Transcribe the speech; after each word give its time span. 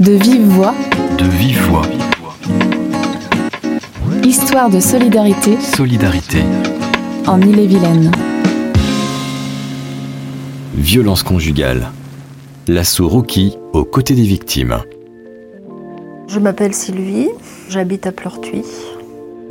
De 0.00 0.12
vive 0.12 0.46
voix, 0.48 0.74
De 1.18 1.24
vive 1.24 1.60
voix. 1.68 1.82
histoire 4.24 4.68
de 4.70 4.80
solidarité 4.80 5.56
Solidarité. 5.60 6.42
en 7.26 7.40
Ille-et-Vilaine. 7.40 8.10
Violence 10.74 11.22
conjugale. 11.22 11.90
L'assaut 12.68 13.08
Rocky 13.08 13.56
aux 13.72 13.84
côtés 13.84 14.14
des 14.14 14.22
victimes. 14.22 14.78
Je 16.28 16.38
m'appelle 16.40 16.74
Sylvie, 16.74 17.28
j'habite 17.68 18.06
à 18.06 18.12
Pleurtuis. 18.12 18.64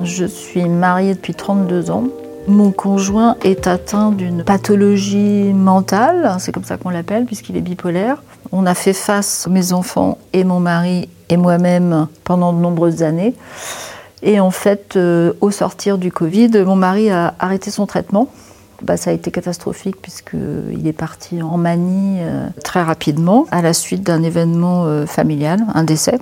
Je 0.02 0.26
suis 0.26 0.68
mariée 0.68 1.14
depuis 1.14 1.34
32 1.36 1.92
ans. 1.92 2.06
Mon 2.48 2.72
conjoint 2.72 3.38
est 3.44 3.68
atteint 3.68 4.12
d'une 4.12 4.44
pathologie 4.44 5.54
mentale, 5.54 6.36
c'est 6.40 6.52
comme 6.52 6.66
ça 6.66 6.76
qu'on 6.78 6.90
l'appelle, 6.90 7.26
puisqu'il 7.26 7.56
est 7.56 7.62
bipolaire. 7.62 8.22
On 8.52 8.66
a 8.66 8.76
fait 8.76 8.94
face, 8.94 9.48
mes 9.50 9.74
enfants 9.74 10.18
et 10.34 10.44
mon 10.44 10.60
mari 10.60 11.10
et 11.30 11.38
moi-même, 11.38 12.08
pendant 12.24 12.54
de 12.54 12.60
nombreuses 12.60 13.04
années. 13.04 13.34
Et 14.22 14.40
en 14.40 14.52
fait, 14.52 14.96
euh, 14.96 15.34
au 15.42 15.52
sortir 15.52 15.98
du 15.98 16.12
Covid, 16.12 16.50
mon 16.66 16.76
mari 16.76 17.10
a 17.10 17.36
arrêté 17.40 17.72
son 17.72 17.86
traitement. 17.86 18.30
Bah, 18.82 18.98
ça 18.98 19.12
a 19.12 19.14
été 19.14 19.32
catastrophique 19.32 20.02
puisqu'il 20.02 20.88
est 20.88 20.94
parti 20.94 21.42
en 21.42 21.58
manie 21.58 22.18
euh, 22.22 22.48
très 22.64 22.82
rapidement 22.82 23.46
à 23.52 23.62
la 23.62 23.74
suite 23.74 24.04
d'un 24.04 24.24
événement 24.24 24.86
euh, 24.86 25.06
familial, 25.06 25.62
un 25.74 25.84
décès. 25.84 26.20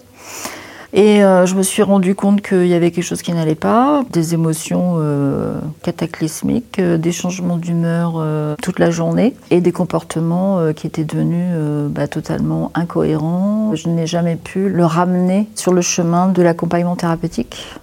Et 0.93 1.23
euh, 1.23 1.45
je 1.45 1.55
me 1.55 1.63
suis 1.63 1.83
rendu 1.83 2.15
compte 2.15 2.41
qu'il 2.41 2.67
y 2.67 2.73
avait 2.73 2.91
quelque 2.91 3.05
chose 3.05 3.21
qui 3.21 3.31
n'allait 3.31 3.55
pas, 3.55 4.03
des 4.11 4.33
émotions 4.33 4.95
euh, 4.97 5.57
cataclysmiques, 5.83 6.79
euh, 6.79 6.97
des 6.97 7.13
changements 7.13 7.57
d'humeur 7.57 8.25
toute 8.61 8.79
la 8.79 8.91
journée 8.91 9.35
et 9.49 9.61
des 9.61 9.71
comportements 9.71 10.73
qui 10.73 10.87
étaient 10.87 11.03
devenus 11.03 11.55
bah, 11.89 12.07
totalement 12.07 12.71
incohérents. 12.73 13.73
Je 13.75 13.89
n'ai 13.89 14.07
jamais 14.07 14.35
pu 14.35 14.69
le 14.69 14.85
ramener 14.85 15.47
sur 15.55 15.73
le 15.73 15.81
chemin 15.81 16.27
de 16.27 16.41
l'accompagnement 16.41 16.95
thérapeutique. 16.95 17.75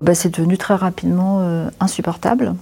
Bah, 0.00 0.14
C'est 0.14 0.34
devenu 0.34 0.58
très 0.58 0.74
rapidement 0.74 1.68
insupportable. 1.80 2.54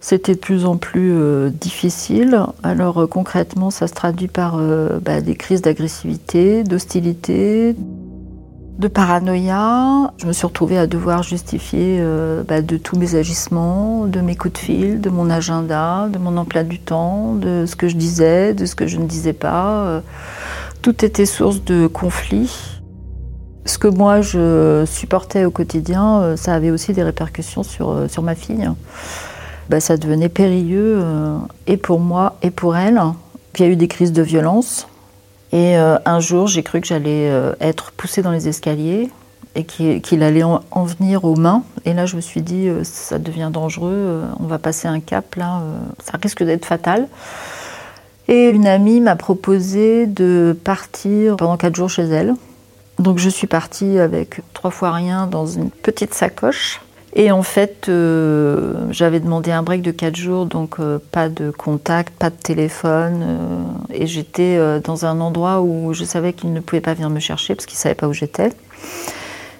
C'était 0.00 0.34
de 0.34 0.40
plus 0.40 0.66
en 0.66 0.76
plus 0.76 1.12
euh, 1.12 1.50
difficile. 1.50 2.38
Alors 2.62 3.02
euh, 3.02 3.06
concrètement, 3.06 3.70
ça 3.70 3.88
se 3.88 3.94
traduit 3.94 4.28
par 4.28 4.56
euh, 4.58 5.00
bah, 5.00 5.20
des 5.20 5.34
crises 5.34 5.62
d'agressivité, 5.62 6.64
d'hostilité, 6.64 7.74
de 8.78 8.88
paranoïa. 8.88 10.12
Je 10.18 10.26
me 10.26 10.32
suis 10.32 10.46
retrouvée 10.46 10.76
à 10.76 10.86
devoir 10.86 11.22
justifier 11.22 12.04
bah, 12.46 12.60
de 12.60 12.76
tous 12.76 12.98
mes 12.98 13.14
agissements, 13.14 14.04
de 14.04 14.20
mes 14.20 14.36
coups 14.36 14.52
de 14.52 14.58
fil, 14.58 15.00
de 15.00 15.08
mon 15.08 15.30
agenda, 15.30 16.08
de 16.08 16.18
mon 16.18 16.36
emploi 16.36 16.62
du 16.62 16.78
temps, 16.78 17.34
de 17.34 17.64
ce 17.66 17.74
que 17.74 17.88
je 17.88 17.96
disais, 17.96 18.52
de 18.52 18.66
ce 18.66 18.74
que 18.74 18.86
je 18.86 18.98
ne 18.98 19.06
disais 19.06 19.32
pas. 19.32 20.02
Tout 20.82 21.06
était 21.06 21.24
source 21.24 21.64
de 21.64 21.86
conflits. 21.86 22.82
Ce 23.64 23.78
que 23.78 23.88
moi 23.88 24.20
je 24.20 24.84
supportais 24.86 25.46
au 25.46 25.50
quotidien, 25.50 26.36
ça 26.36 26.52
avait 26.52 26.70
aussi 26.70 26.92
des 26.92 27.02
répercussions 27.02 27.62
sur, 27.62 28.10
sur 28.10 28.22
ma 28.22 28.34
fille 28.34 28.68
bah, 29.68 29.80
ça 29.80 29.96
devenait 29.96 30.28
périlleux 30.28 30.98
euh, 30.98 31.38
et 31.66 31.76
pour 31.76 32.00
moi 32.00 32.36
et 32.42 32.50
pour 32.50 32.76
elle. 32.76 33.00
Il 33.54 33.62
y 33.62 33.64
a 33.64 33.68
eu 33.68 33.76
des 33.76 33.88
crises 33.88 34.12
de 34.12 34.22
violence. 34.22 34.86
Et 35.52 35.78
euh, 35.78 35.96
un 36.04 36.20
jour, 36.20 36.46
j'ai 36.46 36.62
cru 36.62 36.80
que 36.80 36.86
j'allais 36.86 37.30
euh, 37.30 37.54
être 37.60 37.92
poussée 37.92 38.22
dans 38.22 38.32
les 38.32 38.48
escaliers 38.48 39.10
et 39.54 39.64
qu'il 39.64 40.22
allait 40.22 40.42
en, 40.42 40.60
en 40.70 40.84
venir 40.84 41.24
aux 41.24 41.36
mains. 41.36 41.62
Et 41.86 41.94
là, 41.94 42.04
je 42.04 42.16
me 42.16 42.20
suis 42.20 42.42
dit, 42.42 42.68
ça 42.82 43.18
devient 43.18 43.48
dangereux, 43.50 44.22
on 44.38 44.44
va 44.44 44.58
passer 44.58 44.86
un 44.86 45.00
cap 45.00 45.34
là, 45.36 45.62
ça 46.04 46.18
risque 46.22 46.42
d'être 46.42 46.66
fatal. 46.66 47.08
Et 48.28 48.50
une 48.50 48.66
amie 48.66 49.00
m'a 49.00 49.16
proposé 49.16 50.06
de 50.06 50.54
partir 50.62 51.36
pendant 51.36 51.56
quatre 51.56 51.74
jours 51.74 51.88
chez 51.88 52.02
elle. 52.02 52.34
Donc 52.98 53.16
je 53.16 53.30
suis 53.30 53.46
partie 53.46 53.98
avec 53.98 54.40
trois 54.52 54.70
fois 54.70 54.92
rien 54.92 55.26
dans 55.26 55.46
une 55.46 55.70
petite 55.70 56.12
sacoche. 56.12 56.82
Et 57.18 57.32
en 57.32 57.42
fait, 57.42 57.88
euh, 57.88 58.74
j'avais 58.90 59.20
demandé 59.20 59.50
un 59.50 59.62
break 59.62 59.80
de 59.80 59.90
4 59.90 60.14
jours, 60.14 60.44
donc 60.44 60.78
euh, 60.78 60.98
pas 61.12 61.30
de 61.30 61.50
contact, 61.50 62.12
pas 62.14 62.28
de 62.28 62.36
téléphone. 62.36 63.22
euh, 63.22 63.62
et 63.90 64.06
j'étais 64.06 64.58
dans 64.80 65.06
un 65.06 65.18
endroit 65.20 65.62
où 65.62 65.94
je 65.94 66.04
savais 66.04 66.34
qu'il 66.34 66.52
ne 66.52 66.60
pouvait 66.60 66.82
pas 66.82 66.92
venir 66.92 67.08
me 67.08 67.18
chercher 67.18 67.54
parce 67.54 67.64
qu'il 67.64 67.76
ne 67.76 67.80
savait 67.80 67.94
pas 67.94 68.06
où 68.06 68.12
j'étais. 68.12 68.52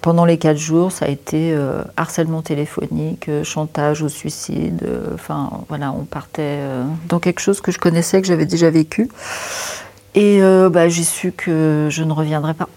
Pendant 0.03 0.27
les 0.27 0.37
4 0.37 0.59
jours, 0.59 0.93
ça 0.93 1.07
a 1.07 1.09
été 1.09 1.57
harcèlement 1.97 2.43
téléphonique, 2.43 3.31
chantage 3.43 4.03
au 4.03 4.11
suicide. 4.11 4.87
Enfin, 5.15 5.51
voilà, 5.69 5.93
on 5.93 6.05
partait 6.05 6.59
dans 7.09 7.19
quelque 7.19 7.41
chose 7.41 7.63
que 7.63 7.73
je 7.73 7.79
connaissais, 7.79 8.21
que 8.21 8.29
j'avais 8.29 8.45
déjà 8.45 8.69
vécu. 8.69 9.09
Et 10.15 10.41
bah, 10.71 10.91
j'ai 10.91 11.03
su 11.03 11.33
que 11.33 11.89
je 11.91 12.05
ne 12.05 12.13
reviendrais 12.13 12.55
pas. 12.55 12.69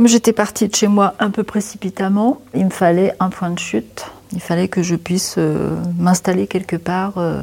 Comme 0.00 0.08
j'étais 0.08 0.32
partie 0.32 0.66
de 0.66 0.74
chez 0.74 0.88
moi 0.88 1.12
un 1.18 1.28
peu 1.28 1.42
précipitamment, 1.42 2.40
il 2.54 2.64
me 2.64 2.70
fallait 2.70 3.12
un 3.20 3.28
point 3.28 3.50
de 3.50 3.58
chute. 3.58 4.06
Il 4.32 4.40
fallait 4.40 4.66
que 4.66 4.82
je 4.82 4.96
puisse 4.96 5.34
euh, 5.36 5.76
m'installer 5.98 6.46
quelque 6.46 6.76
part 6.76 7.18
euh, 7.18 7.42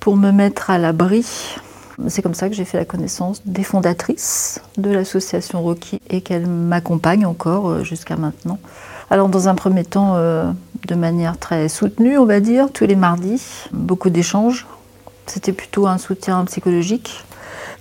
pour 0.00 0.16
me 0.16 0.32
mettre 0.32 0.70
à 0.70 0.78
l'abri. 0.78 1.24
C'est 2.08 2.20
comme 2.20 2.34
ça 2.34 2.48
que 2.48 2.56
j'ai 2.56 2.64
fait 2.64 2.78
la 2.78 2.84
connaissance 2.84 3.42
des 3.44 3.62
fondatrices 3.62 4.60
de 4.76 4.90
l'association 4.90 5.62
Rocky 5.62 6.00
et 6.10 6.20
qu'elles 6.20 6.48
m'accompagnent 6.48 7.26
encore 7.26 7.70
euh, 7.70 7.84
jusqu'à 7.84 8.16
maintenant. 8.16 8.58
Alors 9.08 9.28
dans 9.28 9.46
un 9.46 9.54
premier 9.54 9.84
temps, 9.84 10.16
de 10.16 10.94
manière 10.96 11.38
très 11.38 11.68
soutenue, 11.68 12.18
on 12.18 12.26
va 12.26 12.40
dire, 12.40 12.72
tous 12.72 12.86
les 12.86 12.96
mardis, 12.96 13.40
beaucoup 13.72 14.10
d'échanges. 14.10 14.66
C'était 15.26 15.52
plutôt 15.52 15.86
un 15.86 15.98
soutien 15.98 16.44
psychologique. 16.44 17.24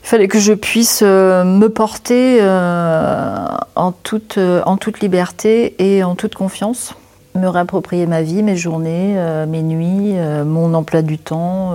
Il 0.08 0.10
fallait 0.10 0.30
que 0.30 0.40
je 0.40 0.54
puisse 0.54 1.02
euh, 1.04 1.44
me 1.44 1.68
porter 1.68 2.38
euh, 2.40 3.46
en, 3.76 3.92
toute, 3.92 4.38
euh, 4.38 4.62
en 4.66 4.78
toute 4.78 5.02
liberté 5.02 5.76
et 5.80 6.02
en 6.02 6.16
toute 6.16 6.34
confiance, 6.34 6.96
me 7.36 7.50
réapproprier 7.50 8.06
ma 8.06 8.22
vie, 8.22 8.42
mes 8.42 8.56
journées, 8.56 9.18
mes 9.50 9.62
nuits, 9.62 10.16
mon 10.46 10.74
emploi 10.76 11.02
du 11.02 11.18
temps, 11.18 11.74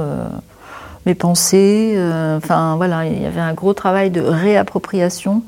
mes 1.05 1.15
pensées. 1.15 1.95
Enfin 2.39 2.77
voilà, 2.77 3.05
il 3.05 3.23
y 3.23 3.27
avait 3.27 3.43
un 3.43 3.53
gros 3.53 3.75
travail 3.75 4.11
de 4.11 4.23
réappropriation 4.23 5.43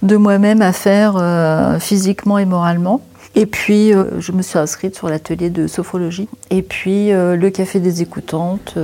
de 0.00 0.16
moi-même 0.16 0.62
à 0.62 0.72
faire 0.72 1.76
physiquement 1.80 2.38
et 2.38 2.46
moralement. 2.46 3.02
Et 3.34 3.44
puis, 3.44 3.92
je 4.18 4.32
me 4.32 4.40
suis 4.40 4.58
inscrite 4.58 4.96
sur 4.96 5.08
l'atelier 5.08 5.50
de 5.50 5.66
sophrologie. 5.66 6.28
Et 6.50 6.62
puis, 6.62 7.10
le 7.12 7.50
café 7.50 7.78
des 7.78 8.00
écoutantes. 8.02 8.76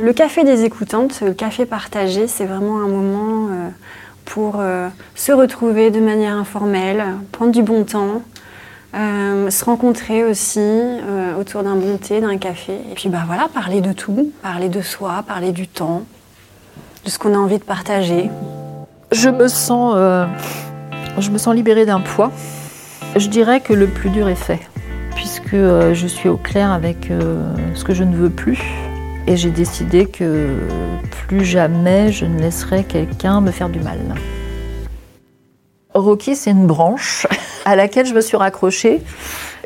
Le 0.00 0.12
café 0.12 0.42
des 0.42 0.64
écoutantes, 0.64 1.20
le 1.20 1.32
café 1.32 1.66
partagé, 1.66 2.26
c'est 2.26 2.46
vraiment 2.46 2.78
un 2.78 2.88
moment 2.88 3.46
euh, 3.48 3.68
pour 4.24 4.56
euh, 4.58 4.88
se 5.14 5.30
retrouver 5.30 5.92
de 5.92 6.00
manière 6.00 6.34
informelle, 6.34 7.04
prendre 7.30 7.52
du 7.52 7.62
bon 7.62 7.84
temps, 7.84 8.22
euh, 8.96 9.50
se 9.50 9.64
rencontrer 9.64 10.24
aussi 10.24 10.60
autour 11.38 11.62
d'un 11.62 11.76
bon 11.76 11.96
thé, 11.96 12.20
d'un 12.20 12.38
café. 12.38 12.72
Et 12.90 12.94
puis 12.94 13.08
bah 13.08 13.22
voilà, 13.24 13.46
parler 13.54 13.80
de 13.80 13.92
tout, 13.92 14.32
parler 14.42 14.68
de 14.68 14.80
soi, 14.80 15.22
parler 15.26 15.52
du 15.52 15.68
temps, 15.68 16.02
de 17.04 17.10
ce 17.10 17.16
qu'on 17.16 17.32
a 17.32 17.38
envie 17.38 17.58
de 17.58 17.64
partager. 17.64 18.30
je 19.12 19.28
me 19.28 19.46
sens, 19.46 19.94
je 21.18 21.30
me 21.30 21.38
sens 21.38 21.54
libérée 21.54 21.86
d'un 21.86 22.00
poids. 22.00 22.32
Je 23.14 23.28
dirais 23.28 23.60
que 23.60 23.72
le 23.72 23.86
plus 23.86 24.10
dur 24.10 24.28
est 24.28 24.34
fait, 24.34 24.60
puisque 25.14 25.54
je 25.54 26.06
suis 26.08 26.28
au 26.28 26.36
clair 26.36 26.72
avec 26.72 27.12
ce 27.74 27.84
que 27.84 27.94
je 27.94 28.02
ne 28.02 28.16
veux 28.16 28.30
plus. 28.30 28.83
Et 29.26 29.36
j'ai 29.36 29.50
décidé 29.50 30.06
que 30.06 30.58
plus 31.26 31.44
jamais 31.44 32.12
je 32.12 32.26
ne 32.26 32.38
laisserai 32.38 32.84
quelqu'un 32.84 33.40
me 33.40 33.50
faire 33.50 33.70
du 33.70 33.80
mal. 33.80 33.98
Rocky, 35.94 36.36
c'est 36.36 36.50
une 36.50 36.66
branche 36.66 37.26
à 37.64 37.74
laquelle 37.76 38.04
je 38.04 38.14
me 38.14 38.20
suis 38.20 38.36
raccrochée. 38.36 39.00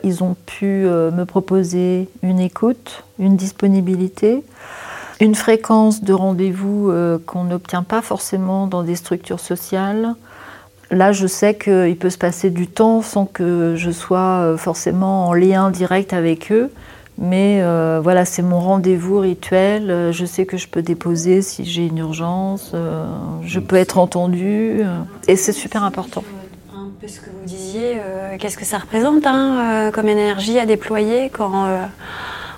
Ils 0.05 0.23
ont 0.23 0.37
pu 0.47 0.87
euh, 0.87 1.11
me 1.11 1.25
proposer 1.25 2.09
une 2.23 2.39
écoute, 2.39 3.03
une 3.19 3.37
disponibilité, 3.37 4.45
une 5.21 5.35
fréquence 5.35 6.05
de 6.05 6.13
rendez-vous 6.13 6.91
euh, 6.91 7.19
qu'on 7.27 7.45
n'obtient 7.45 7.83
pas 7.83 8.03
forcément 8.03 8.69
dans 8.69 8.85
des 8.85 8.95
structures 8.95 9.41
sociales. 9.41 10.15
Là, 10.91 11.11
je 11.13 11.27
sais 11.27 11.57
qu'il 11.57 11.97
peut 11.99 12.11
se 12.11 12.19
passer 12.19 12.51
du 12.51 12.69
temps 12.69 13.03
sans 13.03 13.27
que 13.27 13.75
je 13.77 13.91
sois 13.91 14.41
euh, 14.41 14.57
forcément 14.57 15.27
en 15.27 15.35
lien 15.35 15.71
direct 15.71 16.13
avec 16.13 16.53
eux. 16.53 16.71
Mais 17.21 17.59
euh, 17.63 17.99
voilà, 18.01 18.25
c'est 18.25 18.43
mon 18.43 18.61
rendez-vous 18.61 19.19
rituel. 19.19 19.91
Euh, 19.91 20.13
Je 20.13 20.25
sais 20.25 20.47
que 20.47 20.57
je 20.57 20.69
peux 20.69 20.83
déposer 20.83 21.43
si 21.43 21.65
j'ai 21.65 21.85
une 21.87 21.99
urgence. 21.99 22.71
euh, 22.75 23.07
je 23.43 23.59
peux 23.59 23.77
être 23.77 23.99
entendue. 23.99 24.83
et 25.27 25.35
c'est 25.37 25.53
super 25.53 25.83
important. 25.83 26.23
Un 26.73 26.91
peu 27.01 27.09
ce 27.09 27.21
que 27.21 27.27
vous 27.27 27.45
disiez, 27.45 28.01
qu'est-ce 28.39 28.57
que 28.57 28.65
ça 28.65 28.79
représente 28.79 29.27
hein, 29.27 29.91
comme 29.93 30.09
énergie 30.09 30.59
à 30.59 30.67
déployer 30.67 31.29
quand 31.31 31.67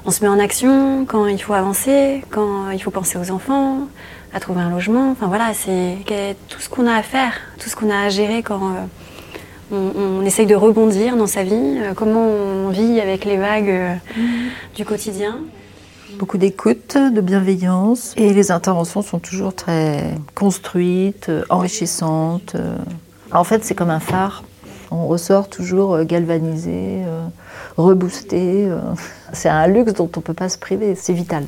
on 0.04 0.10
se 0.10 0.22
met 0.22 0.28
en 0.28 0.38
action, 0.38 1.04
quand 1.06 1.26
il 1.26 1.38
faut 1.42 1.54
avancer, 1.54 2.22
quand 2.30 2.70
il 2.70 2.78
faut 2.82 2.90
penser 2.90 3.18
aux 3.18 3.30
enfants, 3.30 3.88
à 4.34 4.40
trouver 4.40 4.60
un 4.60 4.70
logement. 4.70 5.10
Enfin 5.10 5.26
voilà, 5.26 5.52
c'est 5.54 5.96
tout 6.48 6.60
ce 6.60 6.68
qu'on 6.68 6.86
a 6.86 6.94
à 6.94 7.02
faire, 7.02 7.32
tout 7.58 7.68
ce 7.68 7.76
qu'on 7.76 7.90
a 7.90 7.98
à 7.98 8.08
gérer 8.08 8.42
quand 8.42 8.72
euh, 9.72 9.90
on, 9.96 10.24
essaye 10.24 10.46
de 10.46 10.54
rebondir 10.54 11.16
dans 11.16 11.26
sa 11.26 11.42
vie, 11.42 11.78
comment 11.96 12.26
on 12.26 12.70
vit 12.70 13.00
avec 13.00 13.24
les 13.24 13.36
vagues 13.36 14.00
du 14.74 14.84
quotidien. 14.84 15.38
Beaucoup 16.18 16.38
d'écoute, 16.38 16.96
de 16.96 17.20
bienveillance 17.20 18.14
et 18.16 18.32
les 18.32 18.50
interventions 18.50 19.02
sont 19.02 19.18
toujours 19.18 19.54
très 19.54 20.14
construites, 20.34 21.30
enrichissantes. 21.48 22.56
En 23.32 23.44
fait, 23.44 23.64
c'est 23.64 23.74
comme 23.74 23.90
un 23.90 24.00
phare. 24.00 24.44
On 24.90 25.06
ressort 25.06 25.48
toujours 25.48 26.02
galvanisé, 26.02 27.02
reboosté. 27.76 28.68
C'est 29.32 29.48
un 29.48 29.66
luxe 29.68 29.94
dont 29.94 30.10
on 30.14 30.20
ne 30.20 30.24
peut 30.24 30.34
pas 30.34 30.48
se 30.48 30.58
priver, 30.58 30.94
c'est 30.96 31.12
vital. 31.12 31.44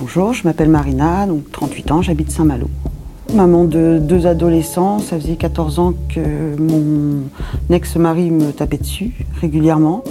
Bonjour, 0.00 0.32
je 0.32 0.44
m'appelle 0.44 0.70
Marina, 0.70 1.26
donc 1.26 1.52
38 1.52 1.90
ans, 1.90 2.00
j'habite 2.00 2.30
Saint-Malo. 2.30 2.70
Maman 3.34 3.64
de 3.64 3.98
deux 4.00 4.26
adolescents, 4.26 5.00
ça 5.00 5.18
faisait 5.20 5.36
14 5.36 5.78
ans 5.78 5.92
que 6.08 6.56
mon 6.56 7.24
ex-mari 7.70 8.30
me 8.30 8.52
tapait 8.52 8.78
dessus 8.78 9.12
régulièrement. 9.40 10.02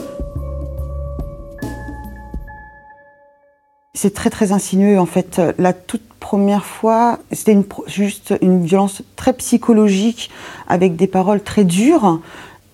C'est 3.95 4.13
très 4.13 4.29
très 4.29 4.51
insinueux 4.51 4.99
en 4.99 5.07
fait. 5.07 5.41
La 5.57 5.73
toute 5.73 6.07
première 6.19 6.63
fois, 6.63 7.17
c'était 7.31 7.57
juste 7.87 8.35
une 8.41 8.63
violence 8.63 9.01
très 9.15 9.33
psychologique 9.33 10.29
avec 10.67 10.95
des 10.95 11.07
paroles 11.07 11.41
très 11.41 11.63
dures. 11.63 12.21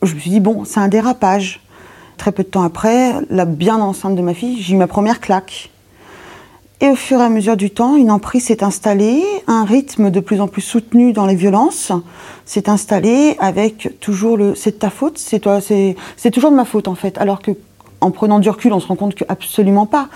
Je 0.01 0.13
me 0.13 0.19
suis 0.19 0.29
dit 0.29 0.41
bon, 0.41 0.65
c'est 0.65 0.81
un 0.81 0.89
dérapage. 0.89 1.61
Très 2.17 2.31
peu 2.31 2.43
de 2.43 2.49
temps 2.49 2.63
après, 2.63 3.13
la 3.29 3.45
bien 3.45 3.79
enceinte 3.79 4.15
de 4.15 4.21
ma 4.21 4.33
fille, 4.33 4.61
j'ai 4.61 4.75
eu 4.75 4.77
ma 4.77 4.87
première 4.87 5.19
claque. 5.19 5.71
Et 6.83 6.89
au 6.89 6.95
fur 6.95 7.21
et 7.21 7.23
à 7.23 7.29
mesure 7.29 7.55
du 7.55 7.69
temps, 7.69 7.95
une 7.95 8.11
emprise 8.11 8.47
s'est 8.47 8.61
installée, 8.61 9.23
un 9.47 9.63
rythme 9.63 10.11
de 10.11 10.19
plus 10.19 10.41
en 10.41 10.49
plus 10.49 10.61
soutenu 10.61 11.13
dans 11.13 11.25
les 11.25 11.35
violences 11.35 11.93
s'est 12.43 12.67
installé 12.69 13.37
avec 13.39 14.01
toujours 14.01 14.35
le 14.35 14.53
c'est 14.53 14.71
de 14.71 14.75
ta 14.75 14.89
faute, 14.89 15.17
c'est 15.17 15.39
toi, 15.39 15.61
c'est 15.61 16.31
toujours 16.31 16.51
de 16.51 16.57
ma 16.57 16.65
faute 16.65 16.89
en 16.89 16.95
fait. 16.95 17.17
Alors 17.19 17.41
que 17.41 17.51
en 18.01 18.11
prenant 18.11 18.39
du 18.39 18.49
recul, 18.49 18.73
on 18.73 18.81
se 18.81 18.87
rend 18.87 18.97
compte 18.97 19.15
que 19.15 19.23
absolument 19.29 19.85
pas. 19.85 20.09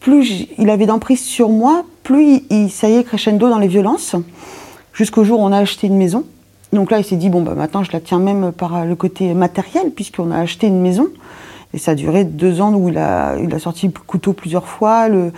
Plus 0.00 0.46
il 0.56 0.70
avait 0.70 0.86
d'emprise 0.86 1.22
sur 1.22 1.50
moi, 1.50 1.84
plus 2.02 2.40
il, 2.48 2.70
ça 2.70 2.88
y 2.88 2.94
est 2.94 3.04
crescendo 3.04 3.50
dans 3.50 3.58
les 3.58 3.68
violences, 3.68 4.16
jusqu'au 4.94 5.24
jour 5.24 5.40
où 5.40 5.42
on 5.42 5.52
a 5.52 5.58
acheté 5.58 5.88
une 5.88 5.98
maison. 5.98 6.24
Donc 6.72 6.90
là, 6.90 7.00
il 7.00 7.04
s'est 7.04 7.16
dit 7.16 7.28
bon 7.28 7.42
bah 7.42 7.52
maintenant 7.54 7.84
je 7.84 7.92
la 7.92 8.00
tiens 8.00 8.18
même 8.18 8.50
par 8.50 8.86
le 8.86 8.96
côté 8.96 9.34
matériel 9.34 9.90
puisqu'on 9.90 10.30
a 10.30 10.38
acheté 10.38 10.68
une 10.68 10.80
maison. 10.80 11.08
Et 11.74 11.78
ça 11.78 11.90
a 11.90 11.94
duré 11.96 12.24
deux 12.24 12.60
ans 12.60 12.72
où 12.72 12.88
il 12.88 12.96
a, 12.96 13.36
il 13.36 13.52
a 13.52 13.58
sorti 13.58 13.88
le 13.88 13.92
couteau 13.92 14.32
plusieurs 14.32 14.66
fois, 14.66 15.08
le, 15.08 15.32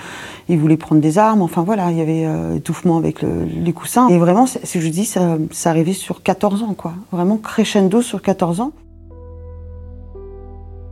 il 0.49 0.59
voulait 0.59 0.77
prendre 0.77 1.01
des 1.01 1.17
armes, 1.17 1.41
enfin 1.41 1.63
voilà, 1.63 1.91
il 1.91 1.97
y 1.97 2.03
avait 2.03 2.27
euh, 2.27 2.57
étouffement 2.57 2.99
avec 2.99 3.23
les 3.23 3.73
coussins. 3.73 4.09
Et 4.09 4.19
vraiment, 4.19 4.47
si 4.47 4.81
je 4.81 4.89
dis, 4.89 5.07
ça, 5.07 5.39
ça 5.51 5.71
arrivait 5.71 5.95
sur 5.95 6.23
14 6.23 6.63
ans, 6.63 6.75
quoi. 6.75 6.93
Vraiment 7.11 7.39
crescendo 7.39 8.03
sur 8.03 8.21
14 8.21 8.61
ans. 8.61 8.73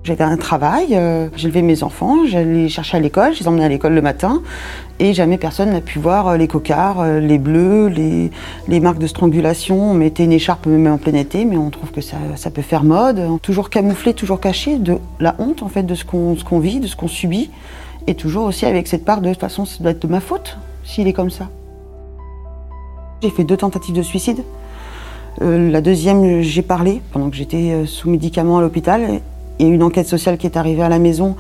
J'avais 0.05 0.25
un 0.25 0.37
travail, 0.37 0.89
euh, 0.93 1.31
j'élevais 1.35 1.63
mes 1.63 1.83
enfants, 1.83 2.27
j'allais 2.27 2.69
chercher 2.69 2.99
à 2.99 3.01
l'école, 3.01 3.33
je 3.33 3.41
les 3.41 3.49
emmenais 3.49 3.65
à 3.65 3.71
l'école 3.71 3.95
le 3.95 4.03
matin, 4.03 4.43
et 4.99 5.15
jamais 5.15 5.39
personne 5.39 5.71
n'a 5.71 5.81
pu 5.81 5.99
voir 5.99 6.29
euh, 6.29 6.37
les 6.37 6.47
cocards, 6.47 7.01
euh, 7.01 7.21
les 7.21 7.39
bleus, 7.39 7.89
les, 7.89 8.81
marques 8.81 8.99
de 8.99 9.07
strangulation. 9.07 9.93
On 9.93 9.95
mettait 9.95 10.25
une 10.25 10.33
écharpe 10.33 10.67
même 10.67 10.87
en 10.89 10.99
plein 10.99 11.15
été, 11.15 11.47
mais 11.47 11.57
on 11.57 11.71
trouve 11.71 11.91
que 11.91 12.03
ça, 12.03 12.19
peut 12.53 12.61
faire 12.61 12.85
mode. 12.85 13.41
Toujours 13.41 13.71
camouflé, 13.71 14.13
toujours 14.13 14.41
caché, 14.41 14.77
de 14.77 14.99
la 15.21 15.37
honte 15.39 15.63
en 15.63 15.69
fait 15.69 15.85
de 15.85 15.95
ce 15.95 16.05
qu'on 16.05 16.59
vit, 16.59 16.81
de 16.81 16.87
ce 16.87 16.97
qu'on 16.97 17.09
subit, 17.09 17.51
et 18.07 18.15
toujours 18.15 18.45
aussi 18.45 18.67
avec 18.67 18.89
cette 18.89 19.07
part 19.07 19.23
de, 19.23 19.29
de 19.29 19.33
toute 19.33 19.41
façon, 19.41 19.65
ça 19.65 19.83
doit 19.83 19.93
être 19.93 20.03
de 20.03 20.13
ma 20.13 20.21
faute 20.21 20.59
s'il 20.85 21.09
est 21.09 21.15
comme 21.15 21.31
ça. 21.31 21.49
J'ai 23.23 23.31
fait 23.31 23.45
deux 23.45 23.57
tentatives 23.57 23.95
de 23.95 24.03
suicide. 24.03 24.43
La 25.41 25.81
deuxième, 25.81 26.43
j'ai 26.43 26.63
parlé 26.63 27.01
pendant 27.11 27.31
que 27.31 27.37
j'étais 27.37 27.87
sous 27.87 28.11
médicaments 28.11 28.59
à 28.59 28.61
l'hôpital 28.61 29.21
il 29.59 29.67
y 29.67 29.71
a 29.71 29.73
une 29.73 29.83
enquête 29.83 30.09
sociale 30.09 30.39
qui 30.39 30.47
est 30.47 30.57
arrivée 30.57 30.83
à 30.83 30.89
la 30.89 30.99
maison 30.99 31.37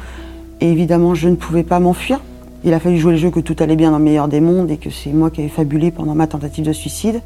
et 0.61 0.71
évidemment 0.71 1.15
je 1.15 1.29
ne 1.29 1.37
pouvais 1.37 1.63
pas 1.63 1.81
m'enfuir. 1.81 2.21
Il 2.65 2.73
a 2.73 2.81
fallu 2.81 2.97
jouer 2.97 3.13
le 3.13 3.19
jeu 3.19 3.31
que 3.31 3.41
tout 3.41 3.57
allait 3.59 3.77
bien 3.77 3.91
dans 3.91 3.99
le 3.99 4.05
meilleur 4.05 4.29
des 4.29 4.41
mondes 4.41 4.71
et 4.71 4.79
que 4.79 4.89
c'est 4.89 5.11
moi 5.11 5.31
qui 5.31 5.41
avais 5.41 5.51
fabulé 5.51 5.91
pendant 5.91 6.15
ma 6.15 6.27
tentative 6.27 6.65
de 6.65 6.73
suicide. 6.73 7.21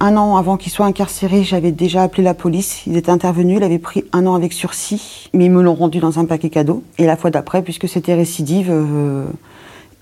Un 0.00 0.16
an 0.16 0.36
avant 0.36 0.56
qu'il 0.56 0.72
soit 0.72 0.86
incarcéré, 0.86 1.44
j'avais 1.44 1.72
déjà 1.72 2.02
appelé 2.02 2.22
la 2.22 2.34
police. 2.34 2.86
Ils 2.86 2.96
étaient 2.96 3.10
intervenus, 3.10 3.58
il 3.58 3.62
avait 3.62 3.78
pris 3.78 4.04
un 4.12 4.26
an 4.26 4.34
avec 4.34 4.52
sursis, 4.52 5.30
mais 5.32 5.46
ils 5.46 5.50
me 5.50 5.62
l'ont 5.62 5.74
rendu 5.74 5.98
dans 5.98 6.18
un 6.18 6.24
paquet 6.24 6.50
cadeau. 6.50 6.82
Et 6.98 7.06
la 7.06 7.16
fois 7.16 7.30
d'après, 7.30 7.62
puisque 7.62 7.88
c'était 7.88 8.14
récidive, 8.14 8.70
euh, 8.70 9.26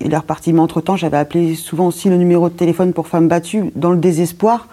il 0.01 0.13
est 0.13 0.17
reparti. 0.17 0.53
Mais 0.53 0.61
entre-temps, 0.61 0.97
j'avais 0.97 1.19
appelé 1.19 1.55
souvent 1.55 1.87
aussi 1.89 2.09
le 2.09 2.17
numéro 2.17 2.49
de 2.49 2.55
téléphone 2.55 2.93
pour 2.93 3.07
femmes 3.07 3.29
battues 3.29 3.71
dans 3.77 3.91
le 3.91 3.99
désespoir 3.99 4.67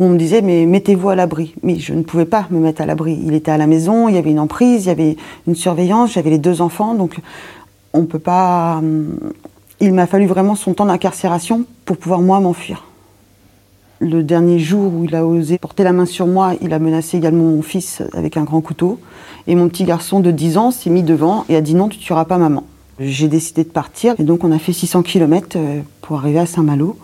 on 0.00 0.10
me 0.10 0.18
disait 0.18 0.42
mais 0.42 0.66
mettez-vous 0.66 1.08
à 1.08 1.14
l'abri. 1.14 1.54
Mais 1.62 1.78
je 1.78 1.92
ne 1.94 2.02
pouvais 2.02 2.24
pas 2.24 2.46
me 2.50 2.58
mettre 2.58 2.80
à 2.80 2.86
l'abri. 2.86 3.18
Il 3.24 3.34
était 3.34 3.50
à 3.50 3.58
la 3.58 3.66
maison, 3.66 4.08
il 4.08 4.14
y 4.14 4.18
avait 4.18 4.30
une 4.30 4.40
emprise, 4.40 4.84
il 4.84 4.88
y 4.88 4.90
avait 4.90 5.16
une 5.46 5.54
surveillance, 5.54 6.12
j'avais 6.12 6.30
les 6.30 6.38
deux 6.38 6.60
enfants, 6.60 6.94
donc 6.94 7.18
on 7.92 8.04
peut 8.04 8.18
pas. 8.18 8.78
Hum, 8.78 9.18
il 9.80 9.92
m'a 9.92 10.06
fallu 10.06 10.26
vraiment 10.26 10.56
son 10.56 10.74
temps 10.74 10.86
d'incarcération 10.86 11.64
pour 11.84 11.96
pouvoir 11.98 12.20
moi 12.20 12.40
m'enfuir. 12.40 12.84
Le 14.00 14.22
dernier 14.22 14.58
jour 14.58 14.92
où 14.92 15.04
il 15.04 15.14
a 15.14 15.24
osé 15.26 15.58
porter 15.58 15.84
la 15.84 15.92
main 15.92 16.06
sur 16.06 16.26
moi, 16.26 16.52
il 16.60 16.72
a 16.72 16.78
menacé 16.78 17.16
également 17.16 17.44
mon 17.44 17.62
fils 17.62 18.02
avec 18.12 18.36
un 18.36 18.44
grand 18.44 18.60
couteau. 18.60 18.98
Et 19.46 19.54
mon 19.54 19.68
petit 19.68 19.84
garçon 19.84 20.20
de 20.20 20.30
10 20.30 20.58
ans 20.58 20.70
s'est 20.70 20.90
mis 20.90 21.02
devant 21.02 21.44
et 21.48 21.56
a 21.56 21.60
dit 21.60 21.74
non, 21.74 21.88
tu 21.88 21.98
tueras 21.98 22.24
pas 22.24 22.38
maman. 22.38 22.64
J'ai 23.00 23.28
décidé 23.28 23.64
de 23.64 23.68
partir 23.68 24.14
et 24.18 24.24
donc 24.24 24.44
on 24.44 24.52
a 24.52 24.58
fait 24.58 24.72
600 24.72 25.02
km 25.02 25.56
euh, 25.56 25.80
pour 26.02 26.18
arriver 26.18 26.40
à 26.40 26.46
Saint-Malo. 26.46 26.96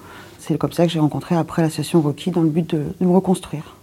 C'est 0.46 0.58
comme 0.58 0.72
ça 0.72 0.84
que 0.84 0.92
j'ai 0.92 0.98
rencontré 0.98 1.34
après 1.34 1.62
l'association 1.62 2.02
Rocky 2.02 2.30
dans 2.30 2.42
le 2.42 2.50
but 2.50 2.74
de, 2.74 2.84
me 3.00 3.14
reconstruire. 3.14 3.76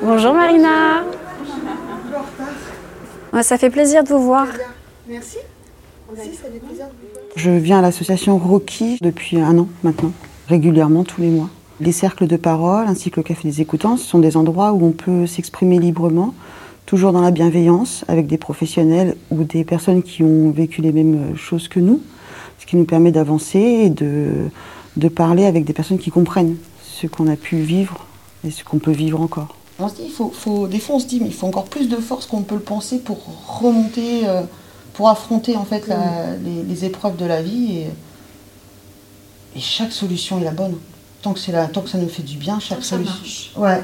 Bonjour 0.00 0.32
Marina. 0.32 1.02
ça 3.42 3.58
fait 3.58 3.70
plaisir 3.70 4.04
de 4.04 4.10
vous 4.10 4.22
voir. 4.22 4.46
Merci. 5.08 5.38
Je 7.34 7.50
viens 7.50 7.80
à 7.80 7.82
l'association 7.82 8.38
Rocky 8.38 8.98
depuis 9.02 9.40
un 9.40 9.58
an 9.58 9.68
maintenant, 9.82 10.12
régulièrement 10.46 11.02
tous 11.02 11.20
les 11.20 11.30
mois. 11.30 11.48
Les 11.80 11.90
cercles 11.90 12.28
de 12.28 12.36
parole 12.36 12.86
ainsi 12.86 13.10
que 13.10 13.16
le 13.16 13.24
café 13.24 13.48
des 13.48 13.60
écoutants, 13.60 13.96
ce 13.96 14.06
sont 14.06 14.20
des 14.20 14.36
endroits 14.36 14.74
où 14.74 14.86
on 14.86 14.92
peut 14.92 15.26
s'exprimer 15.26 15.80
librement, 15.80 16.34
toujours 16.90 17.12
dans 17.12 17.20
la 17.20 17.30
bienveillance, 17.30 18.04
avec 18.08 18.26
des 18.26 18.36
professionnels 18.36 19.14
ou 19.30 19.44
des 19.44 19.62
personnes 19.62 20.02
qui 20.02 20.24
ont 20.24 20.50
vécu 20.50 20.82
les 20.82 20.90
mêmes 20.90 21.36
choses 21.36 21.68
que 21.68 21.78
nous, 21.78 22.00
ce 22.58 22.66
qui 22.66 22.74
nous 22.74 22.84
permet 22.84 23.12
d'avancer 23.12 23.60
et 23.60 23.90
de, 23.90 24.48
de 24.96 25.08
parler 25.08 25.44
avec 25.44 25.64
des 25.64 25.72
personnes 25.72 26.00
qui 26.00 26.10
comprennent 26.10 26.56
ce 26.82 27.06
qu'on 27.06 27.28
a 27.28 27.36
pu 27.36 27.58
vivre 27.58 28.06
et 28.44 28.50
ce 28.50 28.64
qu'on 28.64 28.80
peut 28.80 28.90
vivre 28.90 29.20
encore. 29.20 29.54
On 29.78 29.88
se 29.88 29.94
dit, 29.94 30.02
il 30.06 30.10
faut, 30.10 30.30
faut, 30.30 30.66
des 30.66 30.80
fois 30.80 30.96
on 30.96 30.98
se 30.98 31.06
dit, 31.06 31.20
mais 31.20 31.28
il 31.28 31.32
faut 31.32 31.46
encore 31.46 31.66
plus 31.66 31.88
de 31.88 31.94
force 31.94 32.26
qu'on 32.26 32.42
peut 32.42 32.56
le 32.56 32.60
penser 32.60 32.98
pour 32.98 33.18
remonter, 33.46 34.26
euh, 34.26 34.42
pour 34.94 35.08
affronter 35.08 35.56
en 35.56 35.64
fait 35.64 35.88
les, 36.66 36.84
épreuves 36.84 37.16
de 37.16 37.24
la 37.24 37.40
vie. 37.40 37.82
Et, 39.54 39.58
et, 39.58 39.60
chaque 39.60 39.92
solution 39.92 40.40
est 40.40 40.44
la 40.44 40.50
bonne. 40.50 40.74
Tant 41.22 41.34
que, 41.34 41.38
c'est 41.38 41.52
tant 41.72 41.82
que 41.82 41.88
ça 41.88 41.98
nous 41.98 42.08
fait 42.08 42.22
du 42.22 42.38
bien, 42.38 42.58
chaque 42.60 42.82
solution. 42.82 43.60
Ouais. 43.60 43.82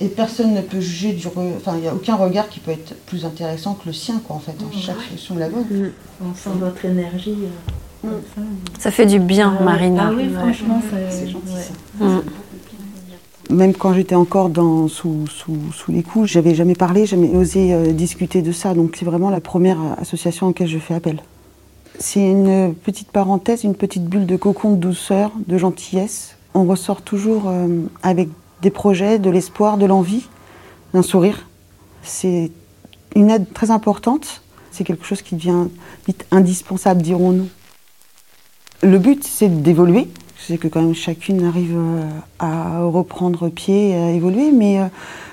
Et 0.00 0.08
personne 0.08 0.54
ne 0.54 0.62
peut 0.62 0.80
juger 0.80 1.12
du. 1.12 1.26
Enfin, 1.26 1.74
il 1.74 1.82
n'y 1.82 1.88
a 1.88 1.94
aucun 1.94 2.16
regard 2.16 2.48
qui 2.48 2.60
peut 2.60 2.70
être 2.70 2.94
plus 3.04 3.26
intéressant 3.26 3.74
que 3.74 3.86
le 3.86 3.92
sien, 3.92 4.20
quoi, 4.26 4.36
en 4.36 4.38
fait. 4.38 4.52
Hein. 4.52 4.70
Chaque 4.72 5.00
solution 5.02 5.36
la 5.36 5.50
bonne. 5.50 5.66
Mm. 5.70 5.90
On 6.24 6.34
sent 6.34 6.56
votre 6.58 6.82
énergie. 6.86 7.36
Euh, 8.06 8.08
mm. 8.08 8.42
ça. 8.78 8.90
fait 8.90 9.04
du 9.04 9.18
bien, 9.18 9.58
Marina. 9.62 10.08
Ah 10.08 10.14
oui, 10.16 10.30
franchement, 10.32 10.80
c'est 11.10 11.28
gentil. 11.28 11.52
Mm. 11.98 12.20
Même 13.50 13.74
quand 13.74 13.92
j'étais 13.92 14.14
encore 14.14 14.48
dans, 14.48 14.88
sous, 14.88 15.26
sous, 15.26 15.58
sous, 15.74 15.92
les 15.92 16.04
coups, 16.04 16.30
j'avais 16.30 16.54
jamais 16.54 16.76
parlé, 16.76 17.04
jamais 17.04 17.28
osé 17.34 17.74
euh, 17.74 17.92
discuter 17.92 18.40
de 18.40 18.52
ça. 18.52 18.72
Donc 18.72 18.94
c'est 18.98 19.04
vraiment 19.04 19.28
la 19.28 19.40
première 19.40 19.78
association 19.98 20.46
à 20.46 20.50
laquelle 20.50 20.68
je 20.68 20.78
fais 20.78 20.94
appel. 20.94 21.20
C'est 22.02 22.20
une 22.20 22.74
petite 22.74 23.10
parenthèse, 23.10 23.62
une 23.62 23.74
petite 23.74 24.06
bulle 24.06 24.24
de 24.24 24.36
cocon 24.36 24.70
de 24.70 24.76
douceur, 24.76 25.32
de 25.46 25.58
gentillesse. 25.58 26.36
On 26.54 26.64
ressort 26.64 27.02
toujours 27.02 27.42
euh, 27.46 27.82
avec 28.02 28.30
des 28.62 28.70
projets, 28.70 29.18
de 29.18 29.28
l'espoir, 29.28 29.76
de 29.76 29.84
l'envie, 29.84 30.26
d'un 30.94 31.02
sourire. 31.02 31.46
C'est 32.02 32.50
une 33.14 33.28
aide 33.28 33.52
très 33.52 33.70
importante. 33.70 34.40
C'est 34.70 34.82
quelque 34.82 35.04
chose 35.04 35.20
qui 35.20 35.34
devient 35.34 35.66
vite 36.06 36.24
indispensable, 36.30 37.02
dirons-nous. 37.02 37.48
Le 38.82 38.98
but, 38.98 39.22
c'est 39.22 39.62
d'évoluer. 39.62 40.08
C'est 40.38 40.56
que 40.56 40.68
quand 40.68 40.80
même 40.80 40.94
chacune 40.94 41.44
arrive 41.44 41.76
euh, 41.76 42.08
à 42.38 42.80
reprendre 42.80 43.50
pied, 43.50 43.94
à 43.94 44.12
évoluer, 44.12 44.52
mais 44.52 44.80
euh, 44.80 44.86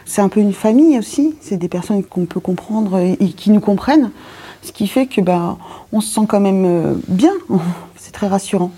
c'est 0.03 0.19
un 0.19 0.27
peu 0.27 0.41
une 0.41 0.51
famille 0.51 0.99
aussi. 0.99 1.33
C'est 1.39 1.55
des 1.55 1.69
personnes 1.69 2.03
qu'on 2.03 2.25
peut 2.25 2.41
comprendre 2.41 2.99
et 2.99 3.29
qui 3.29 3.51
nous 3.51 3.61
comprennent, 3.61 4.11
ce 4.61 4.71
qui 4.71 4.87
fait 4.87 5.07
que 5.07 5.21
ben, 5.21 5.57
on 5.91 6.01
se 6.01 6.13
sent 6.13 6.25
quand 6.27 6.39
même 6.39 6.65
euh, 6.65 6.93
bien. 7.07 7.33
C'est 7.95 8.11
très 8.11 8.27
rassurant. 8.27 8.71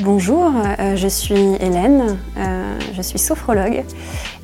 Bonjour, 0.00 0.52
euh, 0.78 0.94
je 0.94 1.08
suis 1.08 1.56
Hélène, 1.60 2.18
euh, 2.36 2.78
je 2.94 3.02
suis 3.02 3.18
sophrologue 3.18 3.82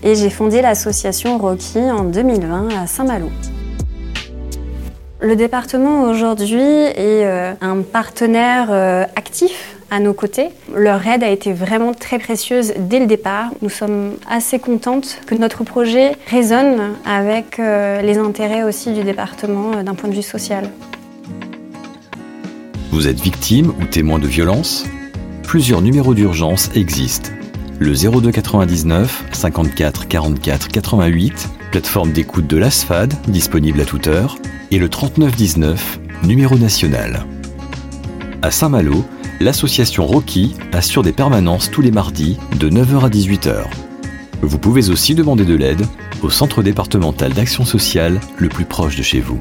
et 0.02 0.14
j'ai 0.16 0.30
fondé 0.30 0.60
l'association 0.62 1.38
Rocky 1.38 1.78
en 1.78 2.04
2020 2.04 2.70
à 2.76 2.86
Saint-Malo. 2.88 3.30
Le 5.20 5.36
département 5.36 6.02
aujourd'hui 6.02 6.60
est 6.60 7.24
un 7.60 7.82
partenaire 7.82 8.70
actif 9.16 9.73
à 9.90 10.00
nos 10.00 10.12
côtés. 10.12 10.48
Leur 10.74 11.06
aide 11.06 11.22
a 11.22 11.30
été 11.30 11.52
vraiment 11.52 11.92
très 11.92 12.18
précieuse 12.18 12.72
dès 12.78 12.98
le 12.98 13.06
départ. 13.06 13.50
Nous 13.62 13.68
sommes 13.68 14.12
assez 14.28 14.58
contentes 14.58 15.20
que 15.26 15.34
notre 15.34 15.64
projet 15.64 16.12
résonne 16.28 16.94
avec 17.04 17.58
euh, 17.58 18.02
les 18.02 18.18
intérêts 18.18 18.62
aussi 18.62 18.92
du 18.92 19.02
département 19.04 19.82
d'un 19.82 19.94
point 19.94 20.08
de 20.08 20.14
vue 20.14 20.22
social. 20.22 20.70
Vous 22.90 23.08
êtes 23.08 23.20
victime 23.20 23.72
ou 23.80 23.86
témoin 23.86 24.18
de 24.18 24.26
violence 24.26 24.84
Plusieurs 25.42 25.82
numéros 25.82 26.14
d'urgence 26.14 26.70
existent. 26.74 27.30
Le 27.78 27.92
02 27.92 28.30
99 28.30 29.24
54 29.32 30.08
44 30.08 30.68
88, 30.68 31.48
plateforme 31.70 32.12
d'écoute 32.12 32.46
de 32.46 32.56
l'ASFAD, 32.56 33.14
disponible 33.28 33.80
à 33.80 33.84
toute 33.84 34.06
heure, 34.06 34.36
et 34.70 34.78
le 34.78 34.88
3919, 34.88 36.00
numéro 36.24 36.56
national. 36.56 37.26
À 38.42 38.50
Saint-Malo, 38.50 39.04
l'association 39.40 40.06
Rocky 40.06 40.54
assure 40.72 41.02
des 41.02 41.12
permanences 41.12 41.70
tous 41.70 41.82
les 41.82 41.90
mardis 41.90 42.38
de 42.58 42.70
9h 42.70 43.04
à 43.04 43.08
18h. 43.08 43.64
Vous 44.42 44.58
pouvez 44.58 44.90
aussi 44.90 45.14
demander 45.14 45.44
de 45.44 45.54
l'aide 45.54 45.86
au 46.22 46.30
centre 46.30 46.62
départemental 46.62 47.32
d'action 47.32 47.64
sociale 47.64 48.20
le 48.38 48.48
plus 48.48 48.64
proche 48.64 48.96
de 48.96 49.02
chez 49.02 49.20
vous. 49.20 49.38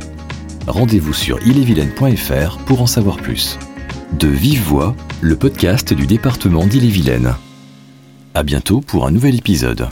Rendez-vous 0.68 1.14
sur 1.14 1.46
illevilaine.fr 1.46 2.58
pour 2.66 2.82
en 2.82 2.88
savoir 2.88 3.18
plus. 3.18 3.58
De 4.20 4.28
Vive 4.28 4.62
Voix, 4.64 4.96
le 5.22 5.36
podcast 5.36 5.94
du 5.94 6.08
département 6.08 6.66
d'Ille-et-Vilaine. 6.66 7.36
À 8.34 8.44
bientôt 8.44 8.82
pour 8.82 9.06
un 9.08 9.12
nouvel 9.12 9.36
épisode. 9.36 9.90